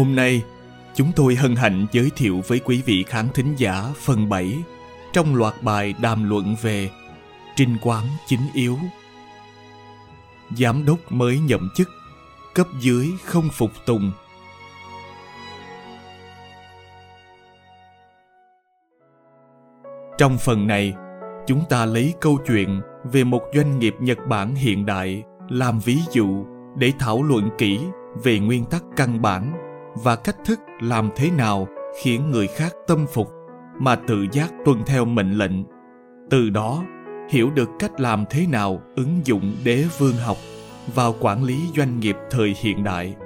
[0.00, 0.42] Hôm nay,
[0.94, 4.58] chúng tôi hân hạnh giới thiệu với quý vị khán thính giả phần 7
[5.12, 6.90] trong loạt bài đàm luận về
[7.56, 8.78] Trinh quán chính yếu.
[10.56, 11.88] Giám đốc mới nhậm chức,
[12.54, 14.12] cấp dưới không phục tùng.
[20.18, 20.94] Trong phần này,
[21.46, 25.98] chúng ta lấy câu chuyện về một doanh nghiệp Nhật Bản hiện đại làm ví
[26.12, 26.44] dụ
[26.76, 27.80] để thảo luận kỹ
[28.22, 31.68] về nguyên tắc căn bản và cách thức làm thế nào
[32.02, 33.32] khiến người khác tâm phục
[33.78, 35.52] mà tự giác tuân theo mệnh lệnh.
[36.30, 36.82] Từ đó,
[37.30, 40.36] hiểu được cách làm thế nào ứng dụng đế vương học
[40.94, 43.16] vào quản lý doanh nghiệp thời hiện đại.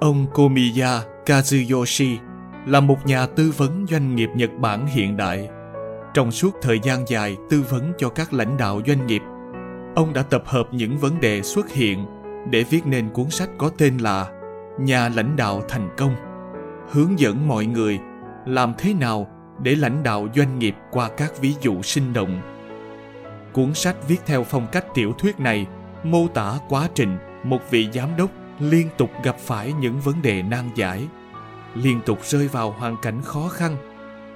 [0.00, 2.16] Ông komiya kazuyoshi
[2.66, 5.48] là một nhà tư vấn doanh nghiệp nhật bản hiện đại.
[6.14, 9.22] Trong suốt thời gian dài tư vấn cho các lãnh đạo doanh nghiệp,
[9.96, 12.06] ông đã tập hợp những vấn đề xuất hiện
[12.50, 14.39] để viết nên cuốn sách có tên là
[14.78, 16.14] nhà lãnh đạo thành công.
[16.90, 17.98] Hướng dẫn mọi người
[18.46, 19.26] làm thế nào
[19.62, 22.40] để lãnh đạo doanh nghiệp qua các ví dụ sinh động.
[23.52, 25.66] Cuốn sách viết theo phong cách tiểu thuyết này
[26.04, 30.42] mô tả quá trình một vị giám đốc liên tục gặp phải những vấn đề
[30.42, 31.08] nan giải,
[31.74, 33.76] liên tục rơi vào hoàn cảnh khó khăn,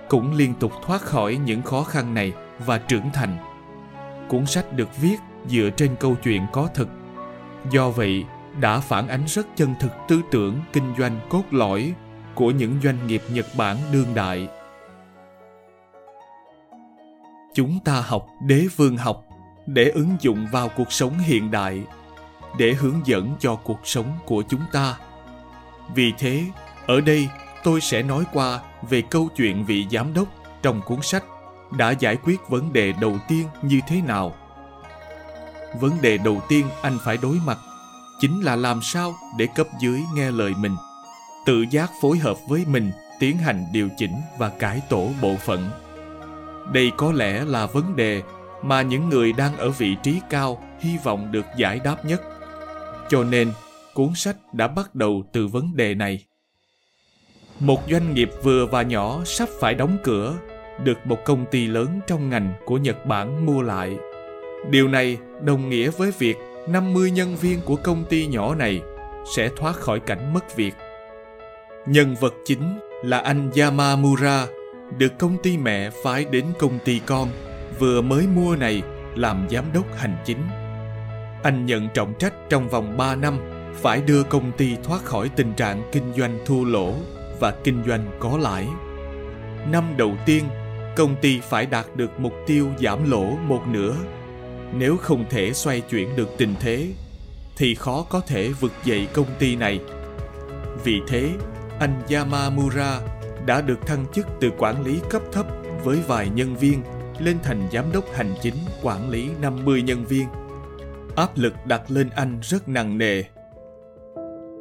[0.09, 2.33] cũng liên tục thoát khỏi những khó khăn này
[2.67, 3.37] và trưởng thành.
[4.29, 5.17] Cuốn sách được viết
[5.47, 6.89] dựa trên câu chuyện có thực
[7.71, 8.25] do vậy
[8.61, 11.95] đã phản ánh rất chân thực tư tưởng kinh doanh cốt lõi
[12.35, 14.49] của những doanh nghiệp Nhật Bản đương đại.
[17.55, 19.25] Chúng ta học đế vương học
[19.67, 21.83] để ứng dụng vào cuộc sống hiện đại,
[22.59, 24.99] để hướng dẫn cho cuộc sống của chúng ta.
[25.95, 26.45] Vì thế,
[26.87, 27.29] ở đây
[27.65, 28.61] tôi sẽ nói qua
[28.91, 30.29] về câu chuyện vị giám đốc
[30.63, 31.25] trong cuốn sách
[31.79, 34.35] đã giải quyết vấn đề đầu tiên như thế nào.
[35.81, 37.59] Vấn đề đầu tiên anh phải đối mặt
[38.21, 40.77] chính là làm sao để cấp dưới nghe lời mình,
[41.47, 45.71] tự giác phối hợp với mình tiến hành điều chỉnh và cải tổ bộ phận.
[46.73, 48.23] Đây có lẽ là vấn đề
[48.63, 52.23] mà những người đang ở vị trí cao hy vọng được giải đáp nhất.
[53.09, 53.53] Cho nên,
[53.95, 56.25] cuốn sách đã bắt đầu từ vấn đề này.
[57.61, 60.35] Một doanh nghiệp vừa và nhỏ sắp phải đóng cửa,
[60.85, 63.97] được một công ty lớn trong ngành của nhật bản mua lại.
[64.71, 66.37] Điều này đồng nghĩa với việc
[66.69, 68.83] 50 nhân viên của công ty nhỏ này
[69.37, 70.75] sẽ thoát khỏi cảnh mất việc.
[71.87, 74.47] Nhân vật chính là anh Yamamura,
[74.99, 77.29] được công ty mẹ phái đến công ty con
[77.79, 78.83] vừa mới mua này
[79.15, 80.39] làm giám đốc hành chính.
[81.43, 83.39] Anh nhận trọng trách trong vòng 3 năm
[83.75, 86.95] phải đưa công ty thoát khỏi tình trạng kinh doanh thua lỗ
[87.41, 88.67] và kinh doanh có lãi.
[89.71, 90.45] Năm đầu tiên,
[90.97, 93.95] công ty phải đạt được mục tiêu giảm lỗ một nửa
[94.73, 96.89] nếu không thể xoay chuyển được tình thế
[97.57, 99.81] thì khó có thể vực dậy công ty này
[100.85, 101.31] vì thế
[101.79, 103.01] anh yamamura
[103.47, 105.47] đã được thăng chức từ quản lý cấp thấp
[105.85, 106.83] với vài nhân viên
[107.19, 110.27] lên thành giám đốc hành chính quản lý 50 nhân viên.
[111.17, 113.23] Áp lực đặt lên anh rất nặng nề.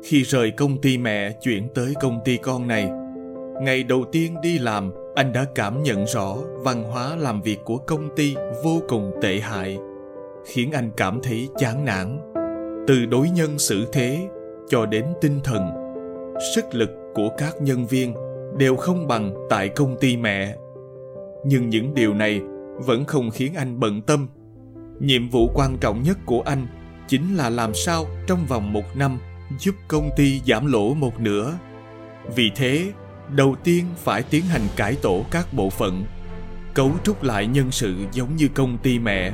[0.05, 2.89] Khi rời công ty mẹ chuyển tới công ty con này,
[3.61, 7.77] ngày đầu tiên đi làm, anh đã cảm nhận rõ văn hóa làm việc của
[7.77, 9.77] công ty vô cùng tệ hại
[10.45, 12.19] khiến anh cảm thấy chán nản.
[12.87, 14.27] Từ đối nhân xử thế
[14.69, 15.69] cho đến tinh thần,
[16.55, 18.13] sức lực của các nhân viên
[18.57, 20.55] đều không bằng tại công ty mẹ.
[21.45, 22.41] Nhưng những điều này
[22.85, 24.27] vẫn không khiến anh bận tâm.
[24.99, 26.67] Nhiệm vụ quan trọng nhất của anh
[27.07, 29.19] chính là làm sao trong vòng một năm
[29.59, 31.53] giúp công ty giảm lỗ một nửa.
[32.35, 32.91] Vì thế,
[33.35, 36.03] đầu tiên phải tiến hành cải tổ các bộ phận,
[36.73, 39.33] cấu trúc lại nhân sự giống như công ty mẹ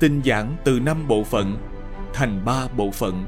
[0.00, 1.56] tinh giản từ 5 bộ phận,
[2.14, 3.24] thành 3 bộ phận,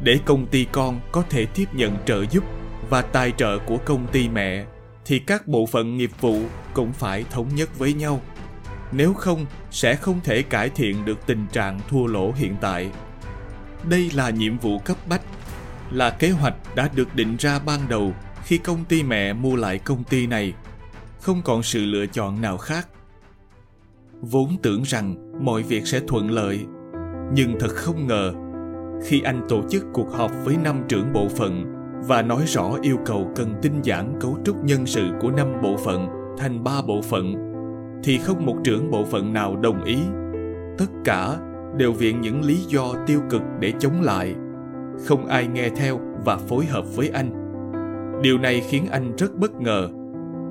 [0.00, 2.44] để công ty con có thể tiếp nhận trợ giúp
[2.90, 4.64] và tài trợ của công ty mẹ,
[5.04, 6.42] thì các bộ phận nghiệp vụ
[6.74, 8.20] cũng phải thống nhất với nhau.
[8.92, 12.90] Nếu không, sẽ không thể cải thiện được tình trạng thua lỗ hiện tại.
[13.88, 15.22] Đây là nhiệm vụ cấp bách,
[15.90, 18.12] là kế hoạch đã được định ra ban đầu
[18.44, 20.52] khi công ty mẹ mua lại công ty này.
[21.20, 22.88] Không còn sự lựa chọn nào khác
[24.20, 26.66] vốn tưởng rằng mọi việc sẽ thuận lợi.
[27.34, 28.32] Nhưng thật không ngờ,
[29.04, 31.64] khi anh tổ chức cuộc họp với năm trưởng bộ phận
[32.08, 35.76] và nói rõ yêu cầu cần tinh giản cấu trúc nhân sự của năm bộ
[35.76, 36.08] phận
[36.38, 37.34] thành ba bộ phận,
[38.04, 39.98] thì không một trưởng bộ phận nào đồng ý.
[40.78, 41.36] Tất cả
[41.76, 44.34] đều viện những lý do tiêu cực để chống lại.
[45.06, 47.30] Không ai nghe theo và phối hợp với anh.
[48.22, 49.88] Điều này khiến anh rất bất ngờ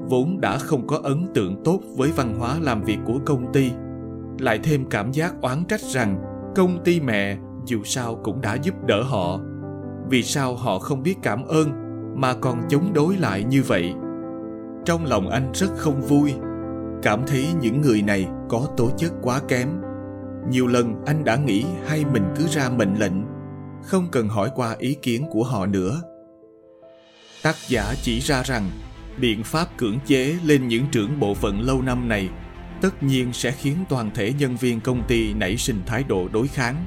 [0.10, 3.72] vốn đã không có ấn tượng tốt với văn hóa làm việc của công ty.
[4.40, 6.22] Lại thêm cảm giác oán trách rằng,
[6.56, 9.40] công ty mẹ, dù sao cũng đã giúp đỡ họ.
[10.10, 11.70] Vì sao họ không biết cảm ơn,
[12.16, 13.94] mà còn chống đối lại như vậy?
[14.86, 16.34] Trong lòng anh rất không vui.
[17.04, 19.70] Cảm thấy những người này có tố chất quá kém.
[20.50, 23.14] Nhiều lần anh đã nghĩ hay mình cứ ra mệnh lệnh,
[23.84, 26.02] không cần hỏi qua ý kiến của họ nữa.
[27.44, 28.70] Tác giả chỉ ra rằng
[29.18, 32.30] biện pháp cưỡng chế lên những trưởng bộ phận lâu năm này
[32.82, 36.48] tất nhiên sẽ khiến toàn thể nhân viên công ty nảy sinh thái độ đối
[36.48, 36.86] kháng,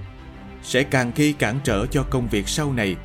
[0.63, 2.97] sẽ càng gây cản trở cho công việc sau này,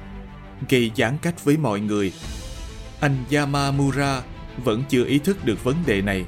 [0.69, 2.13] gây giãn cách với mọi người.
[2.99, 4.21] Anh yamamura
[4.63, 6.25] vẫn chưa ý thức được vấn đề này.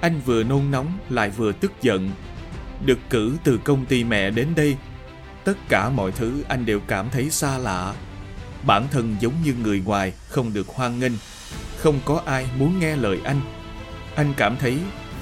[0.00, 2.10] Anh vừa nôn nóng lại vừa tức giận.
[2.86, 4.76] Được cử từ công ty mẹ đến đây,
[5.44, 7.94] tất cả mọi thứ anh đều cảm thấy xa lạ.
[8.66, 11.12] Bản thân giống như người ngoài, không được hoan nghênh
[11.82, 13.40] không có ai muốn nghe lời anh.
[14.14, 14.78] Anh cảm thấy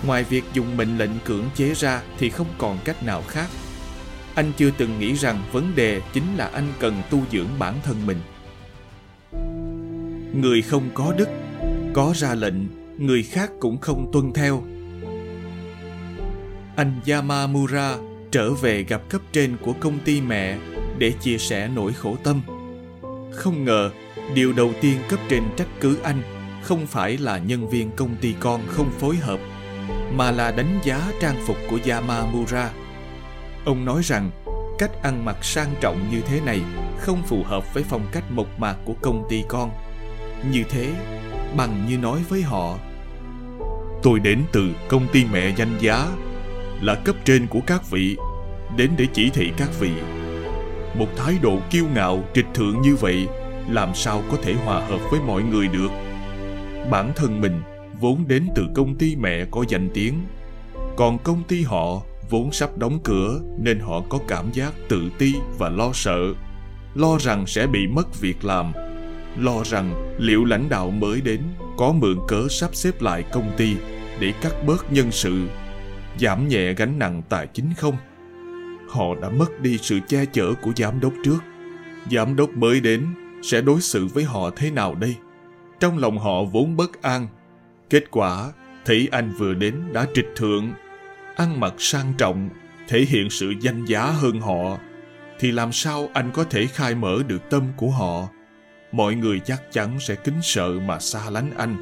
[0.06, 3.46] ngoài việc dùng mệnh lệnh cưỡng chế ra thì không còn cách nào khác.
[4.34, 7.96] Anh chưa từng nghĩ rằng vấn đề chính là anh cần tu dưỡng bản thân
[8.06, 8.20] mình.
[10.42, 11.28] Người không có đức,
[11.94, 12.54] có ra lệnh,
[12.98, 14.62] người khác cũng không tuân theo.
[16.76, 17.96] Anh yamamura
[18.30, 20.58] trở về gặp cấp trên của công ty mẹ
[20.98, 22.42] để chia sẻ nỗi khổ tâm.
[23.32, 23.90] Không ngờ,
[24.34, 28.34] điều đầu tiên cấp trên trách cứ anh không phải là nhân viên công ty
[28.40, 29.40] con không phối hợp,
[30.12, 32.70] mà là đánh giá trang phục của yamamura.
[33.64, 34.30] Ông nói rằng,
[34.78, 36.60] cách ăn mặc sang trọng như thế này
[36.98, 39.70] không phù hợp với phong cách mộc mạc của công ty con.
[40.52, 40.92] Như thế,
[41.56, 42.78] bằng như nói với họ,
[44.02, 46.06] tôi đến từ công ty mẹ danh giá,
[46.80, 48.16] là cấp trên của các vị,
[48.76, 49.90] đến để chỉ thị các vị.
[50.98, 53.28] Một thái độ kiêu ngạo, trịch thượng như vậy,
[53.68, 55.88] làm sao có thể hòa hợp với mọi người được?
[56.90, 57.62] Bản thân mình
[58.00, 60.14] vốn đến từ công ty mẹ có danh tiếng.
[60.96, 65.34] Còn công ty họ vốn sắp đóng cửa nên họ có cảm giác tự ti
[65.58, 66.34] và lo sợ,
[66.94, 68.72] lo rằng sẽ bị mất việc làm,
[69.38, 71.40] lo rằng liệu lãnh đạo mới đến
[71.76, 73.76] có mượn cớ sắp xếp lại công ty
[74.20, 75.48] để cắt bớt nhân sự,
[76.20, 77.96] giảm nhẹ gánh nặng tài chính không?
[78.88, 81.38] Họ đã mất đi sự che chở của giám đốc trước.
[82.10, 83.06] Giám đốc mới đến
[83.42, 85.16] sẽ đối xử với họ thế nào đây?
[85.80, 87.26] Trong lòng họ vốn bất an.
[87.90, 88.52] Kết quả
[88.84, 90.72] thấy anh vừa đến đã trịch thượng.
[91.36, 92.48] Ăn mặc sang trọng,
[92.88, 94.78] thể hiện sự danh giá hơn họ.
[95.38, 98.28] Thì làm sao anh có thể khai mở được tâm của họ?
[98.92, 101.76] Mọi người chắc chắn sẽ kính sợ mà xa lánh anh.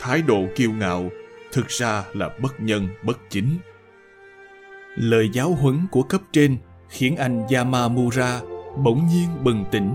[0.00, 1.10] Thái độ kiêu ngạo,
[1.52, 3.58] thực ra là bất nhân, bất chính.
[4.96, 6.56] Lời giáo huấn của cấp trên
[6.88, 8.40] khiến anh yamamura
[8.76, 9.94] bỗng nhiên bừng tỉnh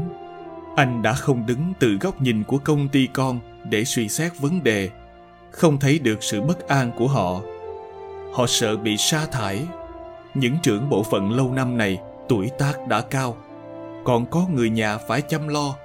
[0.77, 3.39] anh đã không đứng từ góc nhìn của công ty con
[3.69, 4.89] để suy xét vấn đề,
[5.51, 7.41] không thấy được sự bất an của họ.
[8.33, 9.67] Họ sợ bị sa thải.
[10.33, 13.37] Những trưởng bộ phận lâu năm này, tuổi tác đã cao.
[14.03, 15.75] Còn có người nhà phải chăm lo.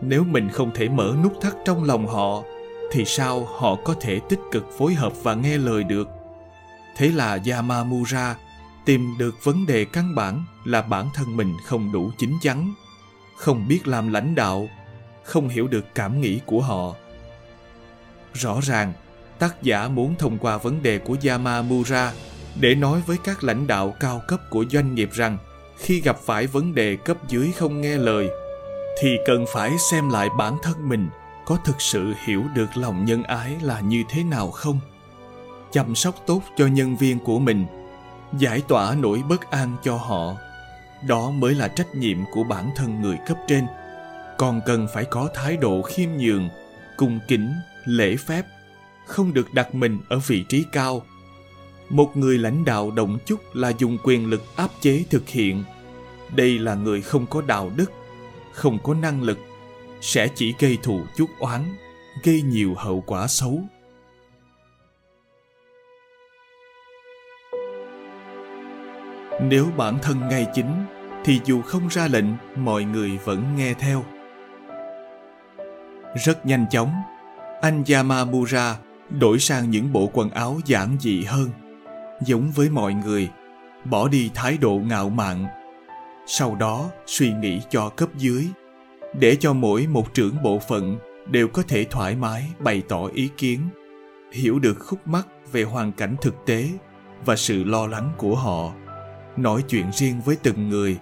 [0.00, 2.42] Nếu mình không thể mở nút thắt trong lòng họ,
[2.92, 6.08] thì sao họ có thể tích cực phối hợp và nghe lời được?
[6.96, 8.36] Thế là yamamura
[8.84, 12.72] tìm được vấn đề căn bản là bản thân mình không đủ chín chắn
[13.40, 14.68] không biết làm lãnh đạo,
[15.24, 16.94] không hiểu được cảm nghĩ của họ.
[18.32, 18.92] Rõ ràng,
[19.38, 22.12] tác giả muốn thông qua vấn đề của yamamura
[22.60, 25.38] để nói với các lãnh đạo cao cấp của doanh nghiệp rằng
[25.78, 28.28] khi gặp phải vấn đề cấp dưới không nghe lời,
[29.00, 31.08] thì cần phải xem lại bản thân mình
[31.46, 34.80] có thực sự hiểu được lòng nhân ái là như thế nào không?
[35.72, 37.66] Chăm sóc tốt cho nhân viên của mình,
[38.38, 40.36] giải tỏa nỗi bất an cho họ
[41.06, 43.66] đó mới là trách nhiệm của bản thân người cấp trên.
[44.38, 46.48] Còn cần phải có thái độ khiêm nhường,
[46.96, 47.52] cung kính,
[47.84, 48.46] lễ phép,
[49.06, 51.02] không được đặt mình ở vị trí cao.
[51.88, 55.64] Một người lãnh đạo động chút là dùng quyền lực áp chế thực hiện.
[56.36, 57.92] Đây là người không có đạo đức,
[58.52, 59.38] không có năng lực,
[60.00, 61.64] sẽ chỉ gây thù chuốc oán,
[62.22, 63.62] gây nhiều hậu quả xấu.
[69.42, 70.84] Nếu bản thân ngay chính,
[71.24, 72.24] thì dù không ra lệnh,
[72.56, 74.04] mọi người vẫn nghe theo.
[76.24, 76.92] Rất nhanh chóng,
[77.62, 78.76] anh yamamura
[79.20, 81.50] đổi sang những bộ quần áo giản dị hơn,
[82.26, 83.28] giống với mọi người,
[83.84, 85.46] bỏ đi thái độ ngạo mạn.
[86.26, 88.48] Sau đó, suy nghĩ cho cấp dưới,
[89.14, 93.28] để cho mỗi một trưởng bộ phận đều có thể thoải mái bày tỏ ý
[93.36, 93.60] kiến,
[94.32, 96.68] hiểu được khúc mắc về hoàn cảnh thực tế
[97.24, 98.72] và sự lo lắng của họ
[99.36, 100.98] nói chuyện riêng với từng người.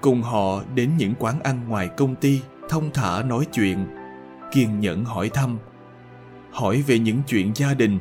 [0.00, 3.86] Cùng họ đến những quán ăn ngoài công ty, thông thả nói chuyện,
[4.52, 5.58] kiên nhẫn hỏi thăm.
[6.50, 7.98] Hỏi về những chuyện gia đình,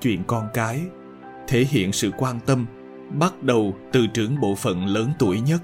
[0.00, 0.80] chuyện con cái,
[1.48, 2.66] thể hiện sự quan tâm,
[3.18, 5.62] bắt đầu từ trưởng bộ phận lớn tuổi nhất.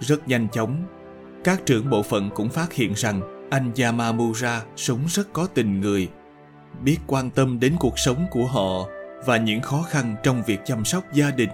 [0.00, 0.76] Rất nhanh chóng,
[1.44, 6.08] các trưởng bộ phận cũng phát hiện rằng anh yamamura sống rất có tình người,
[6.82, 8.88] biết quan tâm đến cuộc sống của họ
[9.26, 11.50] và những khó khăn trong việc chăm sóc gia đình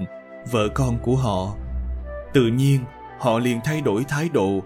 [0.50, 1.54] vợ con của họ.
[2.32, 2.80] Tự nhiên,
[3.18, 4.60] họ liền thay đổi thái độ,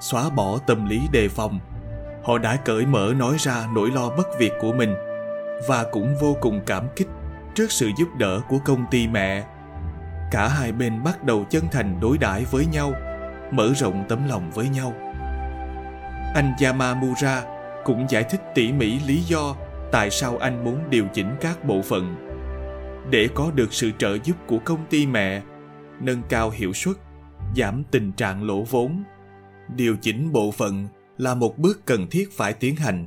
[0.00, 1.60] xóa bỏ tâm lý đề phòng.
[2.24, 4.94] Họ đã cởi mở nói ra nỗi lo bất việc của mình
[5.68, 7.08] và cũng vô cùng cảm kích
[7.54, 9.44] trước sự giúp đỡ của công ty mẹ.
[10.30, 12.92] Cả hai bên bắt đầu chân thành đối đãi với nhau,
[13.50, 14.92] mở rộng tấm lòng với nhau.
[16.34, 17.42] Anh yamamura
[17.84, 19.54] cũng giải thích tỉ mỉ lý do
[19.92, 22.29] tại sao anh muốn điều chỉnh các bộ phận
[23.10, 25.42] để có được sự trợ giúp của công ty mẹ,
[26.00, 26.96] nâng cao hiệu suất,
[27.56, 29.02] giảm tình trạng lỗ vốn.
[29.76, 30.88] Điều chỉnh bộ phận
[31.18, 33.06] là một bước cần thiết phải tiến hành.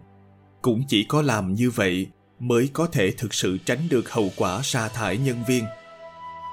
[0.62, 2.08] Cũng chỉ có làm như vậy
[2.40, 5.64] mới có thể thực sự tránh được hậu quả sa thải nhân viên.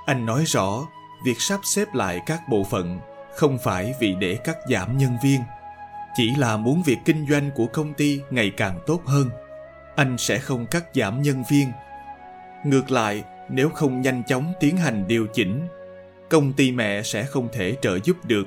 [0.07, 0.87] Anh nói rõ,
[1.25, 2.99] việc sắp xếp lại các bộ phận
[3.37, 5.41] không phải vì để cắt giảm nhân viên,
[6.15, 9.29] chỉ là muốn việc kinh doanh của công ty ngày càng tốt hơn.
[9.97, 11.73] Anh sẽ không cắt giảm nhân viên
[12.65, 15.69] ngược lại, nếu không nhanh chóng tiến hành điều chỉnh,
[16.31, 18.45] công ty mẹ sẽ không thể trợ giúp được.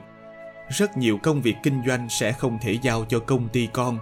[0.70, 3.98] Rất nhiều công việc kinh doanh sẽ không thể giao cho công ty con.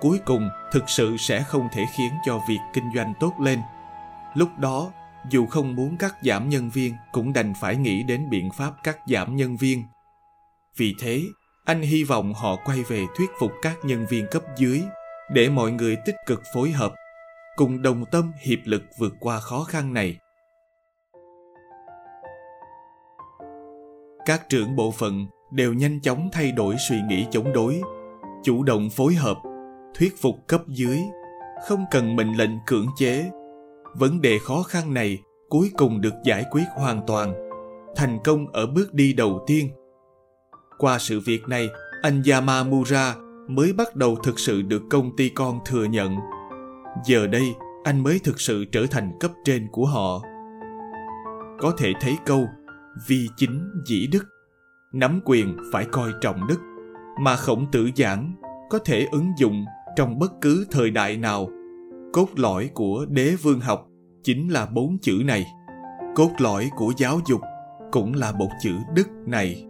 [0.00, 3.58] Cuối cùng, thực sự sẽ không thể khiến cho việc kinh doanh tốt lên.
[4.34, 4.92] Lúc đó,
[5.30, 8.98] dù không muốn cắt giảm nhân viên, cũng đành phải nghĩ đến biện pháp cắt
[9.06, 9.84] giảm nhân viên.
[10.76, 11.22] Vì thế,
[11.64, 14.82] anh hy vọng họ quay về thuyết phục các nhân viên cấp dưới
[15.30, 16.94] để mọi người tích cực phối hợp
[17.56, 20.18] cùng đồng tâm hiệp lực vượt qua khó khăn này.
[24.26, 27.80] Các trưởng bộ phận đều nhanh chóng thay đổi suy nghĩ chống đối,
[28.42, 29.36] chủ động phối hợp,
[29.98, 30.98] thuyết phục cấp dưới,
[31.66, 33.30] không cần mệnh lệnh cưỡng chế.
[33.94, 35.18] Vấn đề khó khăn này
[35.48, 37.34] cuối cùng được giải quyết hoàn toàn,
[37.96, 39.70] thành công ở bước đi đầu tiên.
[40.78, 41.68] Qua sự việc này,
[42.02, 43.14] anh yamamura
[43.48, 46.16] mới bắt đầu thực sự được công ty con thừa nhận
[47.04, 50.22] giờ đây, anh mới thực sự trở thành cấp trên của họ.
[51.58, 52.48] Có thể thấy câu,
[53.08, 54.24] vi chính dĩ đức.
[54.92, 56.60] Nắm quyền phải coi trọng đức,
[57.20, 58.34] mà khổng tử giảng
[58.70, 59.64] có thể ứng dụng
[59.96, 61.48] trong bất cứ thời đại nào.
[62.12, 63.86] Cốt lõi của đế vương học
[64.22, 65.46] chính là bốn chữ này.
[66.14, 67.40] Cốt lõi của giáo dục
[67.92, 69.66] cũng là một chữ đức này.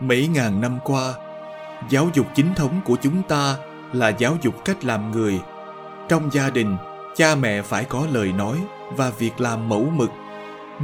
[0.00, 1.14] Mấy ngàn năm qua
[1.88, 3.56] giáo dục chính thống của chúng ta
[3.92, 5.40] là giáo dục cách làm người.
[6.08, 6.76] Trong gia đình,
[7.16, 8.56] cha mẹ phải có lời nói
[8.96, 10.10] và việc làm mẫu mực.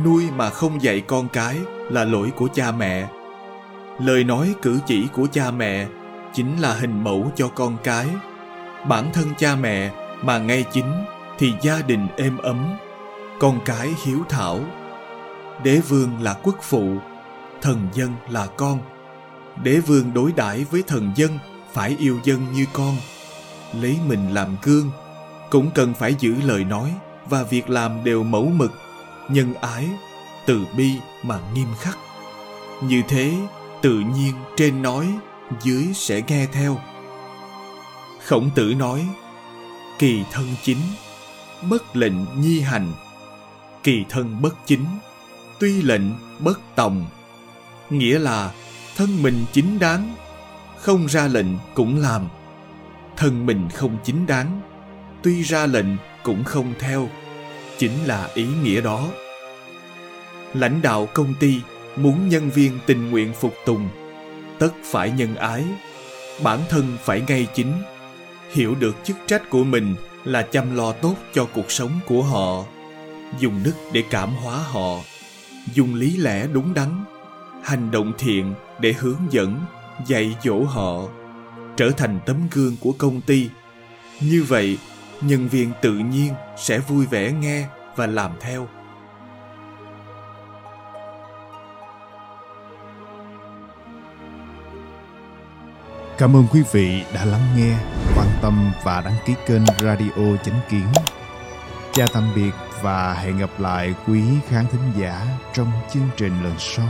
[0.04, 1.56] Nuôi mà không dạy con cái
[1.90, 3.08] là lỗi của cha mẹ.
[3.98, 5.86] Lời nói cử chỉ của cha mẹ
[6.32, 8.06] chính là hình mẫu cho con cái.
[8.88, 9.90] Bản thân cha mẹ
[10.22, 11.04] mà ngay chính
[11.38, 12.76] thì gia đình êm ấm,
[13.40, 14.60] con cái hiếu thảo.
[15.62, 16.96] Đế vương là quốc phụ,
[17.62, 18.78] thần dân là con
[19.62, 21.38] đế vương đối đãi với thần dân,
[21.72, 22.96] phải yêu dân như con.
[23.80, 24.90] Lấy mình làm gương,
[25.50, 26.94] cũng cần phải giữ lời nói
[27.28, 28.72] và việc làm đều mẫu mực,
[29.28, 29.88] nhân ái,
[30.46, 30.90] từ bi
[31.22, 31.98] mà nghiêm khắc.
[32.82, 33.34] Như thế,
[33.82, 35.06] tự nhiên trên nói,
[35.62, 36.80] dưới sẽ nghe theo.
[38.26, 39.06] Khổng tử nói,
[39.98, 40.80] kỳ thân chính,
[41.70, 42.92] bất lệnh nhi hành.
[43.82, 44.84] Kỳ thân bất chính,
[45.60, 46.02] tuy lệnh
[46.38, 47.06] bất tòng.
[47.90, 48.52] Nghĩa là
[48.96, 50.14] thân mình chính đáng,
[50.78, 52.28] không ra lệnh cũng làm.
[53.16, 54.60] Thân mình không chính đáng,
[55.22, 55.86] tuy ra lệnh
[56.22, 57.08] cũng không theo,
[57.78, 59.08] chính là ý nghĩa đó.
[60.54, 61.60] Lãnh đạo công ty
[61.96, 63.88] muốn nhân viên tình nguyện phục tùng,
[64.58, 65.64] tất phải nhân ái,
[66.42, 67.72] bản thân phải ngay chính,
[68.50, 69.94] hiểu được chức trách của mình
[70.24, 72.64] là chăm lo tốt cho cuộc sống của họ,
[73.38, 74.98] dùng đức để cảm hóa họ,
[75.74, 77.04] dùng lý lẽ đúng đắn
[77.62, 79.60] hành động thiện để hướng dẫn
[80.06, 81.02] dạy dỗ họ
[81.76, 83.50] trở thành tấm gương của công ty
[84.20, 84.78] như vậy
[85.20, 87.66] nhân viên tự nhiên sẽ vui vẻ nghe
[87.96, 88.68] và làm theo
[96.18, 97.76] Cảm ơn quý vị đã lắng nghe,
[98.16, 100.86] quan tâm và đăng ký kênh Radio Chánh Kiến.
[101.92, 102.50] Chào tạm biệt
[102.82, 106.88] và hẹn gặp lại quý khán thính giả trong chương trình lần sau.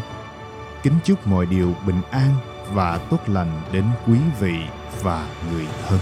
[0.82, 2.30] Kính chúc mọi điều bình an
[2.72, 4.56] và tốt lành đến quý vị
[5.02, 5.98] và người thân.